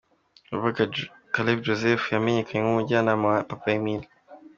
[0.53, 0.97] Uwagaba
[1.33, 4.07] Caleb Joseph yamenyekanye nk’umujyanama wa Papa Emile.